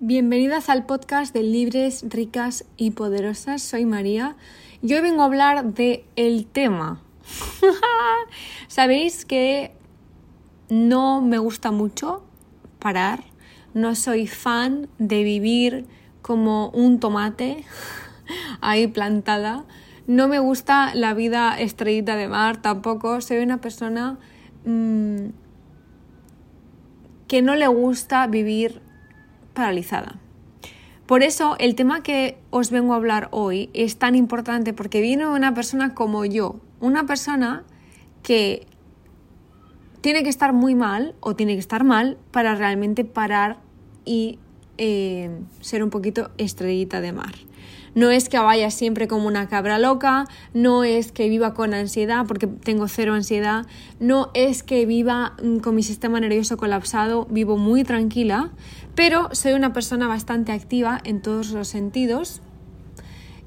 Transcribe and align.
Bienvenidas 0.00 0.68
al 0.68 0.86
podcast 0.86 1.34
de 1.34 1.42
Libres, 1.42 2.04
Ricas 2.08 2.64
y 2.76 2.92
Poderosas. 2.92 3.62
Soy 3.62 3.84
María 3.84 4.36
y 4.80 4.94
hoy 4.94 5.00
vengo 5.00 5.22
a 5.22 5.24
hablar 5.24 5.74
de 5.74 6.04
el 6.14 6.46
tema. 6.46 7.02
Sabéis 8.68 9.24
que 9.24 9.72
no 10.68 11.20
me 11.20 11.38
gusta 11.38 11.72
mucho 11.72 12.24
parar, 12.78 13.24
no 13.74 13.96
soy 13.96 14.28
fan 14.28 14.88
de 14.98 15.24
vivir 15.24 15.84
como 16.22 16.68
un 16.68 17.00
tomate 17.00 17.64
ahí 18.60 18.86
plantada. 18.86 19.64
No 20.06 20.28
me 20.28 20.38
gusta 20.38 20.94
la 20.94 21.12
vida 21.12 21.58
estrellita 21.58 22.14
de 22.14 22.28
mar 22.28 22.62
tampoco. 22.62 23.20
Soy 23.20 23.38
una 23.38 23.60
persona 23.60 24.16
mmm, 24.64 25.30
que 27.26 27.42
no 27.42 27.56
le 27.56 27.66
gusta 27.66 28.28
vivir 28.28 28.80
paralizada. 29.58 30.14
Por 31.06 31.24
eso 31.24 31.56
el 31.58 31.74
tema 31.74 32.04
que 32.04 32.38
os 32.50 32.70
vengo 32.70 32.92
a 32.92 32.96
hablar 32.96 33.26
hoy 33.32 33.70
es 33.74 33.98
tan 33.98 34.14
importante 34.14 34.72
porque 34.72 35.00
viene 35.00 35.26
una 35.26 35.52
persona 35.52 35.94
como 35.94 36.24
yo, 36.24 36.60
una 36.78 37.06
persona 37.06 37.64
que 38.22 38.68
tiene 40.00 40.22
que 40.22 40.28
estar 40.28 40.52
muy 40.52 40.76
mal 40.76 41.16
o 41.18 41.34
tiene 41.34 41.54
que 41.54 41.58
estar 41.58 41.82
mal 41.82 42.18
para 42.30 42.54
realmente 42.54 43.04
parar 43.04 43.58
y 44.04 44.38
eh, 44.78 45.30
ser 45.60 45.82
un 45.82 45.90
poquito 45.90 46.30
estrellita 46.38 47.00
de 47.00 47.12
mar. 47.12 47.34
No 47.94 48.10
es 48.10 48.28
que 48.28 48.38
vaya 48.38 48.70
siempre 48.70 49.08
como 49.08 49.26
una 49.26 49.48
cabra 49.48 49.78
loca, 49.78 50.26
no 50.54 50.84
es 50.84 51.10
que 51.10 51.28
viva 51.28 51.54
con 51.54 51.74
ansiedad 51.74 52.26
porque 52.26 52.46
tengo 52.46 52.86
cero 52.86 53.14
ansiedad, 53.14 53.66
no 53.98 54.30
es 54.34 54.62
que 54.62 54.86
viva 54.86 55.34
mm, 55.42 55.58
con 55.58 55.74
mi 55.74 55.82
sistema 55.82 56.20
nervioso 56.20 56.56
colapsado, 56.56 57.26
vivo 57.30 57.56
muy 57.56 57.84
tranquila, 57.84 58.50
pero 58.94 59.28
soy 59.32 59.52
una 59.52 59.72
persona 59.72 60.06
bastante 60.06 60.52
activa 60.52 61.00
en 61.02 61.22
todos 61.22 61.50
los 61.50 61.68
sentidos 61.68 62.40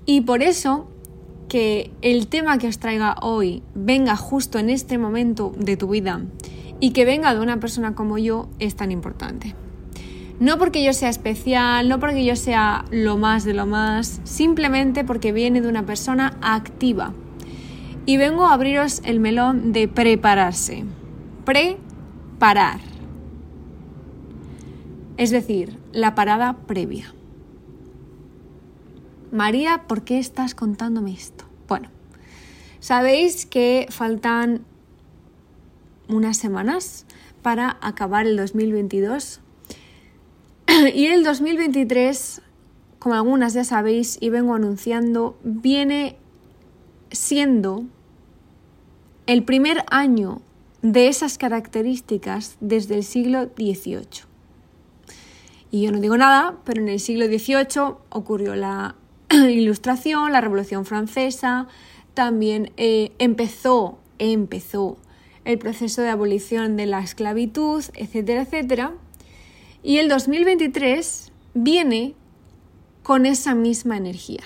y 0.06 0.22
por 0.22 0.42
eso 0.44 0.88
que 1.48 1.92
el 2.02 2.28
tema 2.28 2.58
que 2.58 2.68
os 2.68 2.80
traiga 2.80 3.16
hoy 3.22 3.62
venga 3.76 4.16
justo 4.16 4.58
en 4.58 4.70
este 4.70 4.98
momento 4.98 5.54
de 5.58 5.78
tu 5.78 5.90
vida 5.90 6.22
y 6.80 6.92
que 6.92 7.06
venga 7.06 7.34
de 7.34 7.42
una 7.42 7.60
persona 7.60 7.94
como 7.94 8.18
yo 8.18 8.50
es 8.60 8.76
tan 8.76 8.92
importante. 8.92 9.56
No 10.42 10.58
porque 10.58 10.84
yo 10.84 10.92
sea 10.92 11.10
especial, 11.10 11.88
no 11.88 12.00
porque 12.00 12.26
yo 12.26 12.36
sea 12.36 12.86
lo 12.90 13.16
más 13.16 13.44
de 13.44 13.54
lo 13.54 13.68
más, 13.68 14.22
simplemente 14.24 15.04
porque 15.04 15.32
viene 15.32 15.62
de 15.62 15.68
una 15.68 15.86
persona 15.86 16.36
activa. 16.42 17.14
Y 18.08 18.18
vengo 18.18 18.48
a 18.48 18.54
abriros 18.56 19.04
el 19.06 19.20
melón 19.20 19.72
de 19.72 19.88
prepararse. 19.88 20.84
Preparar. 21.46 22.80
Es 25.18 25.30
decir, 25.30 25.78
la 25.92 26.16
parada 26.16 26.58
previa. 26.66 27.14
María, 29.32 29.84
¿por 29.88 30.04
qué 30.04 30.18
estás 30.18 30.56
contándome 30.56 31.14
esto? 31.14 31.46
Bueno, 31.68 31.90
sabéis 32.80 33.46
que 33.46 33.86
faltan 33.92 34.66
unas 36.08 36.38
semanas 36.38 37.06
para 37.44 37.78
acabar 37.80 38.26
el 38.26 38.38
2022 38.38 39.42
y 40.94 41.08
el 41.08 41.24
2023, 41.24 42.42
como 43.00 43.16
algunas 43.16 43.54
ya 43.54 43.64
sabéis 43.64 44.18
y 44.20 44.30
vengo 44.30 44.54
anunciando, 44.54 45.38
viene 45.44 46.18
siendo 47.12 47.86
el 49.28 49.44
primer 49.44 49.84
año 49.90 50.42
de 50.82 51.08
esas 51.08 51.38
características 51.38 52.58
desde 52.60 52.96
el 52.96 53.04
siglo 53.04 53.50
XVIII. 53.56 54.26
Y 55.70 55.84
yo 55.84 55.92
no 55.92 56.00
digo 56.00 56.18
nada, 56.18 56.58
pero 56.66 56.82
en 56.82 56.90
el 56.90 57.00
siglo 57.00 57.26
XVIII 57.28 57.96
ocurrió 58.10 58.56
la 58.56 58.96
Ilustración, 59.30 60.32
la 60.32 60.42
Revolución 60.42 60.86
Francesa, 60.86 61.68
también 62.14 62.72
eh, 62.78 63.14
empezó, 63.20 64.00
empezó 64.20 64.98
el 65.46 65.58
proceso 65.58 66.02
de 66.02 66.10
abolición 66.10 66.76
de 66.76 66.88
la 66.88 67.00
esclavitud, 67.00 67.84
etcétera, 67.96 68.42
etcétera. 68.42 68.94
Y 69.84 69.98
el 69.98 70.10
2023 70.10 71.32
viene 71.56 72.14
con 73.02 73.26
esa 73.26 73.56
misma 73.56 73.98
energía. 73.98 74.44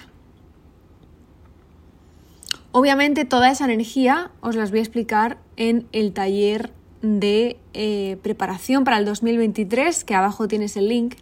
Obviamente 2.71 3.25
toda 3.25 3.51
esa 3.51 3.65
energía 3.65 4.31
os 4.41 4.55
las 4.55 4.71
voy 4.71 4.79
a 4.79 4.83
explicar 4.83 5.37
en 5.57 5.87
el 5.91 6.13
taller 6.13 6.71
de 7.01 7.57
eh, 7.73 8.17
preparación 8.21 8.83
para 8.83 8.97
el 8.97 9.05
2023, 9.05 10.03
que 10.03 10.15
abajo 10.15 10.47
tienes 10.47 10.77
el 10.77 10.89
link. 10.89 11.15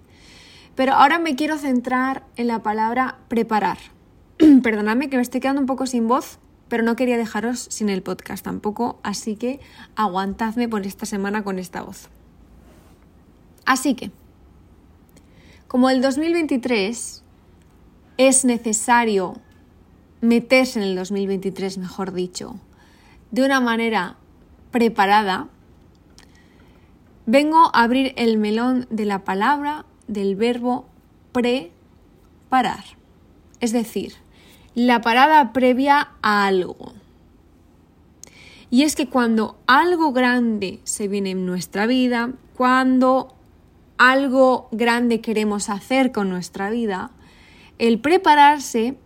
Pero 0.75 0.93
ahora 0.93 1.19
me 1.19 1.35
quiero 1.35 1.57
centrar 1.57 2.23
en 2.35 2.47
la 2.47 2.63
palabra 2.63 3.17
preparar. 3.27 3.77
Perdonadme 4.63 5.09
que 5.09 5.17
me 5.17 5.23
estoy 5.23 5.41
quedando 5.41 5.61
un 5.61 5.67
poco 5.67 5.85
sin 5.85 6.07
voz, 6.07 6.39
pero 6.69 6.83
no 6.83 6.95
quería 6.95 7.17
dejaros 7.17 7.67
sin 7.69 7.89
el 7.89 8.01
podcast 8.01 8.43
tampoco, 8.43 8.99
así 9.03 9.35
que 9.35 9.59
aguantadme 9.95 10.67
por 10.67 10.85
esta 10.85 11.05
semana 11.05 11.43
con 11.43 11.59
esta 11.59 11.81
voz. 11.81 12.09
Así 13.65 13.95
que, 13.95 14.11
como 15.67 15.89
el 15.89 16.01
2023 16.01 17.23
es 18.17 18.45
necesario 18.45 19.35
meterse 20.21 20.79
en 20.79 20.85
el 20.85 20.95
2023, 20.95 21.77
mejor 21.77 22.13
dicho, 22.13 22.55
de 23.31 23.43
una 23.43 23.59
manera 23.59 24.17
preparada, 24.71 25.49
vengo 27.25 27.71
a 27.73 27.83
abrir 27.83 28.13
el 28.17 28.37
melón 28.37 28.87
de 28.89 29.05
la 29.05 29.23
palabra 29.23 29.85
del 30.07 30.35
verbo 30.35 30.85
preparar. 31.31 32.83
Es 33.59 33.71
decir, 33.71 34.13
la 34.75 35.01
parada 35.01 35.53
previa 35.53 36.11
a 36.21 36.45
algo. 36.45 36.93
Y 38.69 38.83
es 38.83 38.95
que 38.95 39.07
cuando 39.07 39.57
algo 39.67 40.13
grande 40.13 40.79
se 40.83 41.07
viene 41.07 41.31
en 41.31 41.45
nuestra 41.45 41.85
vida, 41.85 42.31
cuando 42.55 43.35
algo 44.03 44.67
grande 44.73 45.21
queremos 45.21 45.69
hacer 45.69 46.11
con 46.11 46.27
nuestra 46.27 46.69
vida, 46.69 47.11
el 47.79 47.99
prepararse 47.99 48.97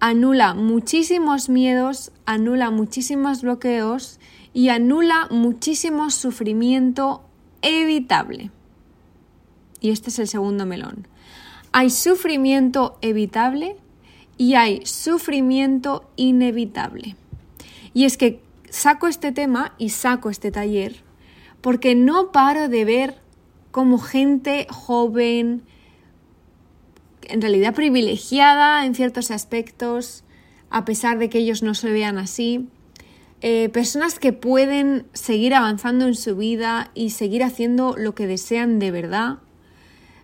anula 0.00 0.52
muchísimos 0.52 1.48
miedos, 1.48 2.12
anula 2.26 2.70
muchísimos 2.70 3.40
bloqueos 3.40 4.20
y 4.52 4.68
anula 4.68 5.28
muchísimo 5.30 6.10
sufrimiento 6.10 7.22
evitable. 7.62 8.50
Y 9.80 9.92
este 9.92 10.10
es 10.10 10.18
el 10.18 10.28
segundo 10.28 10.66
melón. 10.66 11.08
Hay 11.72 11.88
sufrimiento 11.88 12.98
evitable 13.00 13.76
y 14.36 14.56
hay 14.56 14.84
sufrimiento 14.84 16.10
inevitable. 16.16 17.16
Y 17.94 18.04
es 18.04 18.18
que 18.18 18.42
saco 18.68 19.06
este 19.06 19.32
tema 19.32 19.72
y 19.78 19.88
saco 19.88 20.28
este 20.28 20.50
taller 20.50 21.02
porque 21.62 21.94
no 21.94 22.30
paro 22.30 22.68
de 22.68 22.84
ver 22.84 23.27
como 23.78 23.98
gente 23.98 24.66
joven, 24.70 25.62
en 27.22 27.40
realidad 27.40 27.76
privilegiada 27.76 28.84
en 28.84 28.96
ciertos 28.96 29.30
aspectos, 29.30 30.24
a 30.68 30.84
pesar 30.84 31.20
de 31.20 31.28
que 31.28 31.38
ellos 31.38 31.62
no 31.62 31.74
se 31.74 31.92
vean 31.92 32.18
así. 32.18 32.66
Eh, 33.40 33.68
personas 33.68 34.18
que 34.18 34.32
pueden 34.32 35.06
seguir 35.12 35.54
avanzando 35.54 36.08
en 36.08 36.16
su 36.16 36.34
vida 36.34 36.90
y 36.96 37.10
seguir 37.10 37.44
haciendo 37.44 37.94
lo 37.96 38.16
que 38.16 38.26
desean 38.26 38.80
de 38.80 38.90
verdad, 38.90 39.38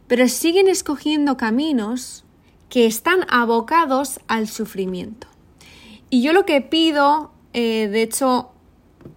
pero 0.09 0.26
siguen 0.26 0.66
escogiendo 0.66 1.37
caminos 1.37 2.25
que 2.69 2.87
están 2.87 3.20
abocados 3.28 4.19
al 4.26 4.48
sufrimiento. 4.48 5.28
Y 6.10 6.22
yo 6.22 6.32
lo 6.32 6.44
que 6.44 6.60
pido, 6.60 7.31
eh, 7.53 7.87
de 7.87 8.03
hecho, 8.03 8.50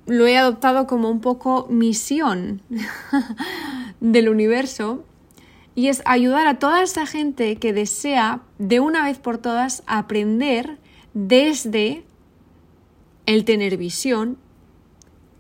lo 0.05 0.27
he 0.27 0.37
adoptado 0.37 0.85
como 0.85 1.09
un 1.09 1.21
poco 1.21 1.65
misión 1.71 2.61
del 3.99 4.29
universo 4.29 5.03
y 5.75 5.89
es 5.89 6.01
ayudar 6.05 6.47
a 6.47 6.57
toda 6.57 6.81
esa 6.81 7.05
gente 7.05 7.57
que 7.57 7.71
desea 7.71 8.41
de 8.57 8.79
una 8.79 9.03
vez 9.03 9.19
por 9.19 9.38
todas 9.38 9.83
aprender 9.85 10.79
desde 11.13 12.03
el 13.27 13.45
tener 13.45 13.77
visión, 13.77 14.38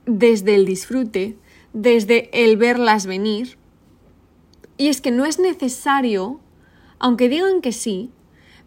desde 0.05 0.53
el 0.53 0.65
disfrute, 0.65 1.37
desde 1.73 2.29
el 2.31 2.55
verlas 2.57 3.07
venir. 3.07 3.57
Y 4.77 4.89
es 4.89 5.01
que 5.01 5.09
no 5.09 5.25
es 5.25 5.39
necesario, 5.39 6.39
aunque 6.99 7.29
digan 7.29 7.61
que 7.61 7.71
sí, 7.71 8.11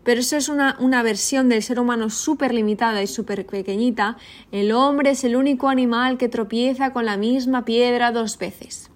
pero 0.02 0.20
eso 0.22 0.36
es 0.36 0.48
una, 0.48 0.76
una 0.80 1.02
versión 1.02 1.48
del 1.48 1.62
ser 1.62 1.78
humano 1.78 2.10
súper 2.10 2.52
limitada 2.52 3.02
y 3.02 3.06
súper 3.06 3.46
pequeñita. 3.46 4.16
El 4.50 4.72
hombre 4.72 5.10
es 5.10 5.22
el 5.22 5.36
único 5.36 5.68
animal 5.68 6.18
que 6.18 6.28
tropieza 6.28 6.92
con 6.92 7.04
la 7.04 7.16
misma 7.16 7.64
piedra 7.64 8.10
dos 8.10 8.38
veces. 8.38 8.90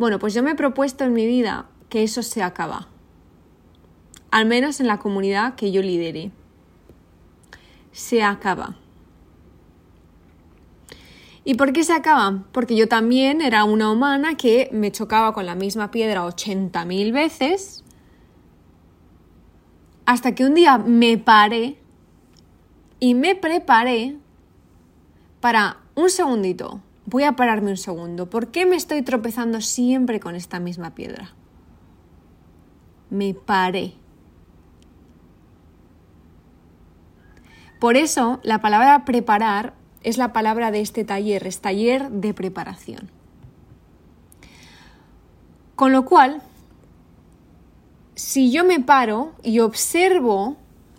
Bueno, 0.00 0.18
pues 0.18 0.32
yo 0.32 0.42
me 0.42 0.52
he 0.52 0.54
propuesto 0.54 1.04
en 1.04 1.12
mi 1.12 1.26
vida 1.26 1.66
que 1.90 2.02
eso 2.02 2.22
se 2.22 2.42
acaba. 2.42 2.88
Al 4.30 4.46
menos 4.46 4.80
en 4.80 4.86
la 4.86 4.98
comunidad 4.98 5.56
que 5.56 5.72
yo 5.72 5.82
lidere. 5.82 6.30
Se 7.92 8.22
acaba. 8.22 8.76
¿Y 11.44 11.56
por 11.56 11.74
qué 11.74 11.84
se 11.84 11.92
acaba? 11.92 12.44
Porque 12.50 12.76
yo 12.76 12.88
también 12.88 13.42
era 13.42 13.64
una 13.64 13.92
humana 13.92 14.38
que 14.38 14.70
me 14.72 14.90
chocaba 14.90 15.34
con 15.34 15.44
la 15.44 15.54
misma 15.54 15.90
piedra 15.90 16.24
80.000 16.24 17.12
veces 17.12 17.84
Hasta 20.06 20.34
que 20.34 20.46
un 20.46 20.54
día 20.54 20.78
me 20.78 21.18
paré 21.18 21.76
y 23.00 23.12
me 23.12 23.34
preparé 23.34 24.16
para 25.42 25.76
un 25.94 26.08
segundito. 26.08 26.80
Voy 27.10 27.24
a 27.24 27.32
pararme 27.32 27.72
un 27.72 27.76
segundo. 27.76 28.30
¿Por 28.30 28.52
qué 28.52 28.66
me 28.66 28.76
estoy 28.76 29.02
tropezando 29.02 29.60
siempre 29.60 30.20
con 30.20 30.36
esta 30.36 30.60
misma 30.60 30.94
piedra? 30.94 31.32
Me 33.10 33.34
paré. 33.34 33.94
Por 37.80 37.96
eso 37.96 38.38
la 38.44 38.60
palabra 38.60 39.04
preparar 39.04 39.74
es 40.04 40.18
la 40.18 40.32
palabra 40.32 40.70
de 40.70 40.82
este 40.82 41.04
taller, 41.04 41.48
es 41.48 41.60
taller 41.60 42.10
de 42.10 42.32
preparación. 42.32 43.10
Con 45.74 45.90
lo 45.90 46.04
cual, 46.04 46.42
si 48.14 48.52
yo 48.52 48.62
me 48.64 48.78
paro 48.78 49.32
y 49.42 49.58
observo 49.58 50.58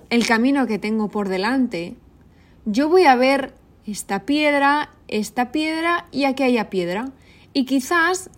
el 0.10 0.28
camino 0.28 0.68
que 0.68 0.78
tengo 0.78 1.08
por 1.08 1.30
delante, 1.30 1.96
yo 2.66 2.90
voy 2.90 3.06
a 3.06 3.16
ver 3.16 3.54
esta 3.86 4.26
piedra, 4.26 4.90
esta 5.12 5.52
piedra 5.52 6.08
y 6.12 6.24
aquí 6.24 6.44
haya 6.44 6.70
piedra. 6.70 7.12
Y 7.54 7.66
quizás 7.66 8.30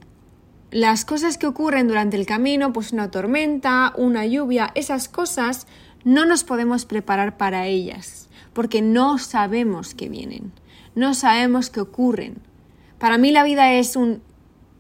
las 0.72 1.06
cosas 1.06 1.38
que 1.38 1.48
ocurren 1.48 1.88
durante 1.88 2.18
el 2.18 2.26
camino, 2.26 2.74
pues 2.74 2.92
una 2.92 3.12
tormenta, 3.12 3.94
una 3.96 4.26
lluvia, 4.26 4.72
esas 4.76 5.08
cosas, 5.08 5.68
no 6.04 6.26
nos 6.26 6.44
podemos 6.44 6.86
preparar 6.86 7.38
para 7.38 7.68
ellas, 7.68 8.28
porque 8.54 8.82
no 8.82 9.20
sabemos 9.20 9.94
que 9.94 10.10
vienen, 10.10 10.52
no 10.96 11.14
sabemos 11.14 11.70
que 11.70 11.80
ocurren. 11.80 12.42
Para 12.98 13.18
mí 13.18 13.32
la 13.32 13.44
vida 13.44 13.74
es 13.74 13.96
un 13.96 14.22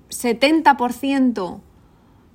70% 0.09 1.61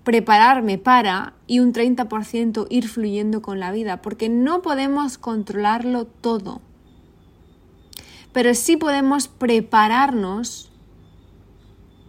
prepararme 0.04 0.78
para 0.78 1.34
y 1.46 1.60
un 1.60 1.72
30% 1.72 2.66
ir 2.70 2.88
fluyendo 2.88 3.42
con 3.42 3.60
la 3.60 3.72
vida, 3.72 4.00
porque 4.00 4.28
no 4.28 4.62
podemos 4.62 5.18
controlarlo 5.18 6.06
todo. 6.06 6.62
Pero 8.32 8.54
sí 8.54 8.76
podemos 8.76 9.28
prepararnos 9.28 10.70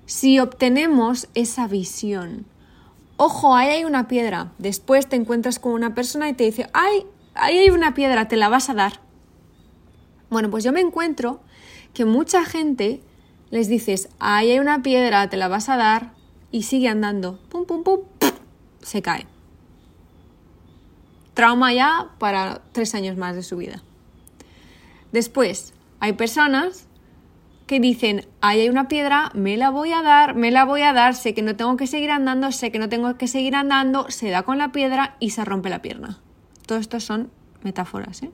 si 0.05 0.39
obtenemos 0.39 1.27
esa 1.33 1.67
visión. 1.67 2.45
Ojo, 3.17 3.55
ahí 3.55 3.69
hay 3.69 3.85
una 3.85 4.07
piedra. 4.07 4.51
Después 4.57 5.07
te 5.07 5.15
encuentras 5.15 5.59
con 5.59 5.73
una 5.73 5.93
persona 5.95 6.29
y 6.29 6.33
te 6.33 6.45
dice, 6.45 6.69
ay, 6.73 7.05
ahí 7.35 7.57
hay 7.57 7.69
una 7.69 7.93
piedra, 7.93 8.27
te 8.27 8.37
la 8.37 8.49
vas 8.49 8.69
a 8.69 8.73
dar. 8.73 9.01
Bueno, 10.29 10.49
pues 10.49 10.63
yo 10.63 10.71
me 10.71 10.81
encuentro 10.81 11.41
que 11.93 12.05
mucha 12.05 12.45
gente 12.45 13.01
les 13.49 13.67
dices, 13.67 14.09
ahí 14.19 14.51
hay 14.51 14.59
una 14.59 14.83
piedra, 14.83 15.29
te 15.29 15.37
la 15.37 15.47
vas 15.47 15.69
a 15.69 15.77
dar, 15.77 16.13
y 16.51 16.63
sigue 16.63 16.87
andando. 16.87 17.39
Pum, 17.49 17.65
pum, 17.65 17.83
pum, 17.83 18.01
se 18.81 19.01
cae. 19.01 19.25
Trauma 21.33 21.73
ya 21.73 22.09
para 22.19 22.61
tres 22.71 22.95
años 22.95 23.17
más 23.17 23.35
de 23.35 23.43
su 23.43 23.57
vida. 23.57 23.81
Después, 25.11 25.73
hay 25.99 26.13
personas 26.13 26.87
que 27.67 27.79
dicen, 27.79 28.25
ahí 28.41 28.61
hay 28.61 28.69
una 28.69 28.87
piedra, 28.87 29.31
me 29.35 29.55
la 29.55 29.69
voy 29.69 29.93
a 29.93 30.01
dar, 30.01 30.33
me 30.35 30.49
la 30.49 30.65
voy 30.65 30.81
a 30.81 30.91
dar, 30.91 31.13
sé 31.13 31.35
que 31.35 31.43
no 31.43 31.55
tengo 31.55 31.77
que 31.77 31.85
seguir 31.85 32.09
andando, 32.09 32.51
sé 32.51 32.71
que 32.71 32.79
no 32.79 32.89
tengo 32.89 33.15
que 33.15 33.27
seguir 33.27 33.55
andando, 33.55 34.09
se 34.09 34.29
da 34.31 34.41
con 34.41 34.57
la 34.57 34.71
piedra 34.71 35.15
y 35.19 35.29
se 35.29 35.45
rompe 35.45 35.69
la 35.69 35.81
pierna. 35.81 36.19
Todo 36.65 36.79
esto 36.79 36.99
son 36.99 37.29
metáforas, 37.61 38.23
¿eh? 38.23 38.31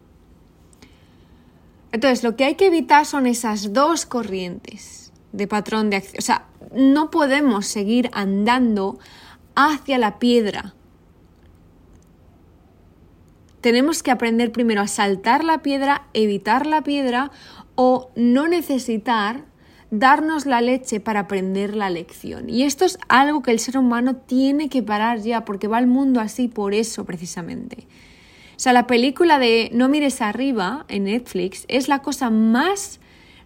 Entonces, 1.91 2.23
lo 2.23 2.35
que 2.35 2.45
hay 2.45 2.56
que 2.56 2.67
evitar 2.67 3.06
son 3.06 3.25
esas 3.25 3.71
dos 3.71 4.06
corrientes 4.06 5.13
de 5.31 5.47
patrón 5.47 5.89
de 5.89 5.97
acción. 5.97 6.15
O 6.19 6.21
sea, 6.21 6.45
no 6.73 7.09
podemos 7.09 7.67
seguir 7.67 8.09
andando 8.13 9.00
hacia 9.56 9.97
la 9.97 10.19
piedra. 10.19 10.75
Tenemos 13.65 14.03
que 14.03 14.12
aprender 14.12 14.51
primero 14.51 14.79
a 14.81 14.88
saltar 14.88 15.44
la 15.44 15.63
piedra, 15.63 16.03
evitar 16.13 16.67
la 16.67 16.83
piedra 16.83 17.31
o 17.73 18.12
no 18.15 18.47
necesitar 18.47 19.45
darnos 19.89 20.45
la 20.45 20.62
leche 20.62 21.00
para 21.00 21.21
aprender 21.21 21.75
la 21.75 21.89
lección. 21.89 22.47
Y 22.47 22.62
esto 22.62 22.85
es 22.85 23.00
algo 23.07 23.41
que 23.41 23.50
el 23.50 23.57
ser 23.57 23.79
humano 23.79 24.17
tiene 24.17 24.69
que 24.69 24.83
parar 24.83 25.17
ya, 25.21 25.45
porque 25.45 25.67
va 25.67 25.77
al 25.77 25.88
mundo 25.88 26.21
así 26.21 26.47
por 26.47 26.75
eso 26.75 27.06
precisamente. 27.06 27.88
O 28.56 28.59
sea, 28.59 28.71
la 28.71 28.85
película 28.85 29.39
de 29.39 29.71
No 29.73 29.89
mires 29.89 30.21
arriba 30.21 30.85
en 30.88 31.06
Netflix 31.06 31.65
es 31.67 31.88
la 31.88 32.03
cosa 32.03 32.29
más 32.29 33.00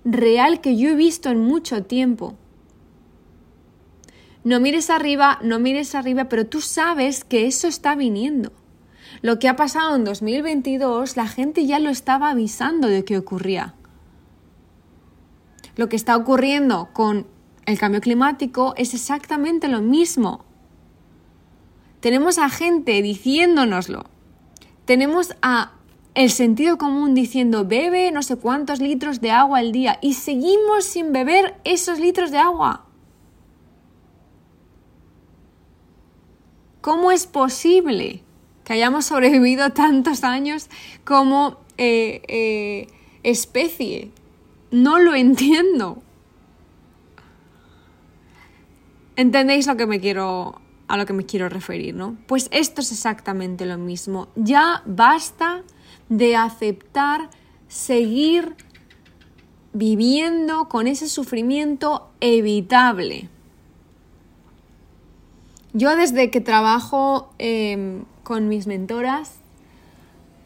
real 0.03 0.59
que 0.59 0.75
yo 0.75 0.89
he 0.89 0.95
visto 0.95 1.29
en 1.29 1.39
mucho 1.39 1.85
tiempo. 1.85 2.35
No 4.43 4.59
mires 4.59 4.89
arriba, 4.89 5.39
no 5.43 5.59
mires 5.59 5.95
arriba, 5.95 6.25
pero 6.25 6.45
tú 6.45 6.59
sabes 6.59 7.23
que 7.23 7.47
eso 7.47 7.69
está 7.69 7.95
viniendo. 7.95 8.58
Lo 9.21 9.37
que 9.37 9.49
ha 9.49 9.55
pasado 9.55 9.95
en 9.95 10.05
2022, 10.05 11.17
la 11.17 11.27
gente 11.27 11.65
ya 11.65 11.79
lo 11.79 11.89
estaba 11.89 12.29
avisando 12.29 12.87
de 12.87 13.03
que 13.03 13.17
ocurría. 13.17 13.75
Lo 15.75 15.89
que 15.89 15.97
está 15.97 16.15
ocurriendo 16.15 16.89
con 16.93 17.27
el 17.65 17.77
cambio 17.77 18.01
climático 18.01 18.73
es 18.77 18.93
exactamente 18.93 19.67
lo 19.67 19.81
mismo. 19.81 20.45
Tenemos 21.99 22.37
a 22.37 22.49
gente 22.49 23.01
diciéndonoslo. 23.01 24.05
Tenemos 24.85 25.35
a 25.41 25.73
el 26.15 26.31
sentido 26.31 26.77
común 26.77 27.13
diciendo 27.13 27.65
bebe 27.65 28.11
no 28.11 28.23
sé 28.23 28.37
cuántos 28.37 28.79
litros 28.79 29.21
de 29.21 29.31
agua 29.31 29.59
al 29.59 29.71
día 29.71 29.99
y 30.01 30.13
seguimos 30.13 30.85
sin 30.85 31.11
beber 31.11 31.59
esos 31.63 31.99
litros 31.99 32.31
de 32.31 32.39
agua. 32.39 32.85
¿Cómo 36.81 37.11
es 37.11 37.27
posible 37.27 38.23
que 38.69 38.73
hayamos 38.73 39.05
sobrevivido 39.05 39.71
tantos 39.71 40.23
años 40.23 40.69
como 41.03 41.57
eh, 41.79 42.21
eh, 42.27 42.87
especie? 43.23 44.11
No 44.69 44.99
lo 44.99 45.15
entiendo. 45.15 46.03
¿Entendéis 49.15 49.65
lo 49.65 49.75
que 49.75 49.87
me 49.87 49.99
quiero 49.99 50.61
a 50.87 50.97
lo 50.97 51.07
que 51.07 51.13
me 51.13 51.25
quiero 51.25 51.49
referir, 51.49 51.95
no? 51.95 52.15
Pues 52.27 52.47
esto 52.51 52.81
es 52.81 52.91
exactamente 52.91 53.65
lo 53.65 53.79
mismo. 53.79 54.27
Ya 54.35 54.83
basta 54.85 55.63
de 56.09 56.35
aceptar 56.35 57.31
seguir 57.67 58.55
viviendo 59.73 60.69
con 60.69 60.85
ese 60.85 61.09
sufrimiento 61.09 62.11
evitable. 62.21 63.29
Yo 65.73 65.95
desde 65.95 66.29
que 66.29 66.39
trabajo 66.39 67.33
em, 67.39 68.03
con 68.29 68.47
mis 68.47 68.67
mentoras 68.67 69.37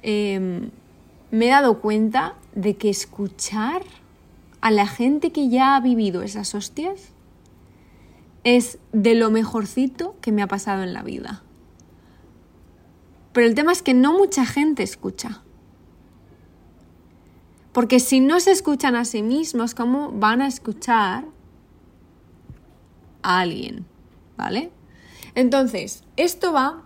em, 0.03 0.69
me 1.31 1.47
he 1.47 1.49
dado 1.49 1.81
cuenta 1.81 2.35
de 2.55 2.77
que 2.77 2.89
escuchar 2.89 3.81
a 4.61 4.71
la 4.71 4.87
gente 4.87 5.33
que 5.33 5.49
ya 5.49 5.75
ha 5.75 5.81
vivido 5.81 6.21
esas 6.21 6.55
hostias 6.55 7.09
es 8.45 8.77
de 8.93 9.15
lo 9.15 9.31
mejorcito 9.31 10.15
que 10.21 10.31
me 10.31 10.41
ha 10.41 10.47
pasado 10.47 10.83
en 10.83 10.93
la 10.93 11.03
vida. 11.03 11.43
Pero 13.33 13.47
el 13.47 13.53
tema 13.53 13.73
es 13.73 13.81
que 13.81 13.93
no 13.93 14.17
mucha 14.17 14.45
gente 14.45 14.81
escucha. 14.81 15.41
Porque 17.73 17.99
si 17.99 18.21
no 18.21 18.39
se 18.39 18.51
escuchan 18.51 18.95
a 18.95 19.03
sí 19.03 19.23
mismos, 19.23 19.75
¿cómo 19.75 20.09
van 20.13 20.41
a 20.41 20.47
escuchar 20.47 21.25
a 23.23 23.39
alguien? 23.41 23.85
¿Vale? 24.37 24.71
Entonces, 25.35 26.05
esto 26.15 26.53
va 26.53 26.83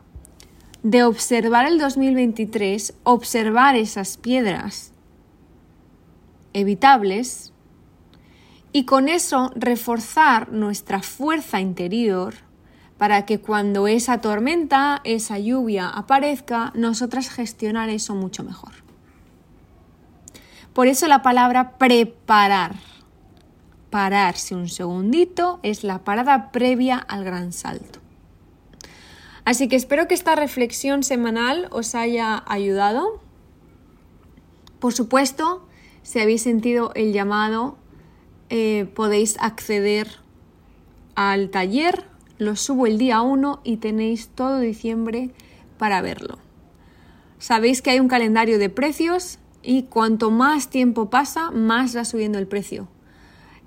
de 0.83 1.03
observar 1.03 1.65
el 1.65 1.79
2023, 1.79 2.93
observar 3.03 3.75
esas 3.75 4.17
piedras 4.17 4.91
evitables 6.53 7.53
y 8.71 8.85
con 8.85 9.09
eso 9.09 9.51
reforzar 9.55 10.51
nuestra 10.51 11.01
fuerza 11.01 11.59
interior 11.59 12.35
para 12.97 13.25
que 13.25 13.39
cuando 13.39 13.87
esa 13.87 14.21
tormenta, 14.21 15.01
esa 15.03 15.37
lluvia 15.37 15.87
aparezca, 15.87 16.71
nosotras 16.75 17.29
gestionar 17.29 17.89
eso 17.89 18.15
mucho 18.15 18.43
mejor. 18.43 18.71
Por 20.73 20.87
eso 20.87 21.07
la 21.07 21.21
palabra 21.21 21.77
preparar, 21.77 22.75
pararse 23.89 24.55
un 24.55 24.67
segundito, 24.67 25.59
es 25.63 25.83
la 25.83 26.03
parada 26.03 26.51
previa 26.51 26.97
al 26.97 27.23
gran 27.23 27.51
salto. 27.51 27.99
Así 29.47 29.69
que 29.69 29.77
espero 29.77 30.09
que 30.09 30.13
esta 30.13 30.35
reflexión 30.35 31.03
semanal 31.03 31.69
os 31.71 31.95
haya 31.95 32.43
ayudado. 32.47 33.21
Por 34.79 34.91
supuesto, 34.91 35.65
si 36.03 36.19
habéis 36.19 36.41
sentido 36.41 36.91
el 36.95 37.13
llamado, 37.13 37.77
eh, 38.49 38.91
podéis 38.93 39.37
acceder 39.39 40.09
al 41.15 41.49
taller. 41.49 42.03
Lo 42.37 42.57
subo 42.57 42.87
el 42.87 42.97
día 42.97 43.21
1 43.21 43.61
y 43.63 43.77
tenéis 43.77 44.27
todo 44.27 44.59
diciembre 44.59 45.29
para 45.77 46.01
verlo. 46.01 46.39
Sabéis 47.39 47.81
que 47.81 47.91
hay 47.91 48.01
un 48.01 48.09
calendario 48.09 48.59
de 48.59 48.69
precios 48.69 49.39
y 49.63 49.83
cuanto 49.83 50.29
más 50.29 50.69
tiempo 50.69 51.09
pasa, 51.09 51.51
más 51.51 51.95
va 51.95 52.03
subiendo 52.03 52.37
el 52.37 52.47
precio 52.47 52.89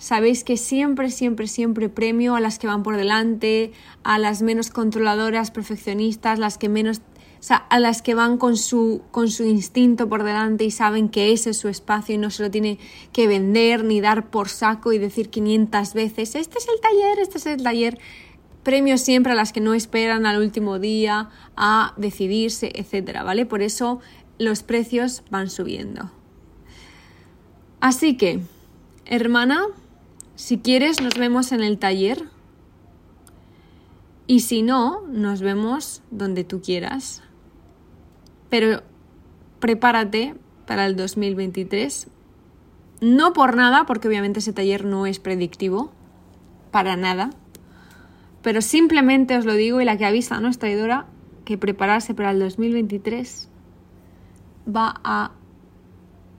sabéis 0.00 0.44
que 0.44 0.56
siempre, 0.56 1.10
siempre, 1.10 1.46
siempre 1.46 1.90
premio 1.90 2.34
a 2.34 2.40
las 2.40 2.58
que 2.58 2.66
van 2.66 2.82
por 2.82 2.96
delante, 2.96 3.72
a 4.02 4.18
las 4.18 4.40
menos 4.40 4.70
controladoras, 4.70 5.50
perfeccionistas, 5.50 6.38
las 6.38 6.56
que 6.56 6.70
menos 6.70 7.02
a 7.48 7.80
las 7.80 8.02
que 8.02 8.14
van 8.14 8.36
con 8.36 8.56
su, 8.56 9.02
con 9.10 9.30
su 9.30 9.44
instinto 9.44 10.08
por 10.08 10.24
delante 10.24 10.64
y 10.64 10.70
saben 10.70 11.08
que 11.08 11.32
ese 11.32 11.50
es 11.50 11.56
su 11.56 11.68
espacio 11.68 12.14
y 12.14 12.18
no 12.18 12.30
se 12.30 12.42
lo 12.42 12.50
tiene 12.50 12.78
que 13.12 13.26
vender 13.26 13.84
ni 13.84 14.00
dar 14.00 14.30
por 14.30 14.48
saco 14.48 14.92
y 14.92 14.98
decir 14.98 15.30
500 15.30 15.94
veces, 15.94 16.34
este 16.34 16.58
es 16.58 16.68
el 16.68 16.80
taller, 16.80 17.18
este 17.18 17.38
es 17.38 17.46
el 17.46 17.62
taller. 17.62 17.98
Premios 18.62 19.00
siempre 19.00 19.32
a 19.32 19.34
las 19.34 19.52
que 19.52 19.60
no 19.60 19.72
esperan 19.72 20.26
al 20.26 20.40
último 20.40 20.78
día 20.78 21.30
a 21.56 21.94
decidirse, 21.96 22.72
etcétera, 22.74 23.22
¿vale? 23.22 23.46
Por 23.46 23.62
eso 23.62 24.00
los 24.38 24.62
precios 24.62 25.22
van 25.30 25.48
subiendo. 25.48 26.10
Así 27.80 28.18
que, 28.18 28.40
hermana, 29.06 29.64
si 30.40 30.56
quieres 30.56 31.02
nos 31.02 31.18
vemos 31.18 31.52
en 31.52 31.62
el 31.62 31.78
taller 31.78 32.24
y 34.26 34.40
si 34.40 34.62
no, 34.62 35.02
nos 35.06 35.42
vemos 35.42 36.02
donde 36.10 36.44
tú 36.44 36.62
quieras. 36.62 37.22
Pero 38.48 38.82
prepárate 39.58 40.34
para 40.66 40.86
el 40.86 40.96
2023. 40.96 42.08
No 43.02 43.34
por 43.34 43.54
nada, 43.54 43.84
porque 43.84 44.08
obviamente 44.08 44.38
ese 44.38 44.54
taller 44.54 44.86
no 44.86 45.04
es 45.04 45.20
predictivo, 45.20 45.92
para 46.70 46.96
nada. 46.96 47.30
Pero 48.40 48.62
simplemente 48.62 49.36
os 49.36 49.44
lo 49.44 49.52
digo 49.52 49.82
y 49.82 49.84
la 49.84 49.98
que 49.98 50.06
avisa 50.06 50.40
no 50.40 50.48
es 50.48 50.58
traidora, 50.58 51.06
que 51.44 51.58
prepararse 51.58 52.14
para 52.14 52.30
el 52.30 52.38
2023 52.38 53.50
va 54.74 54.94
a 55.04 55.32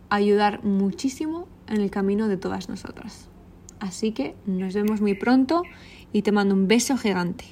ayudar 0.09 0.63
muchísimo 0.63 1.47
en 1.67 1.81
el 1.81 1.91
camino 1.91 2.27
de 2.27 2.37
todas 2.37 2.67
nosotras. 2.67 3.30
Así 3.81 4.11
que 4.11 4.35
nos 4.45 4.75
vemos 4.75 5.01
muy 5.01 5.15
pronto 5.15 5.63
y 6.13 6.21
te 6.21 6.31
mando 6.31 6.53
un 6.53 6.67
beso 6.67 6.97
gigante. 6.97 7.45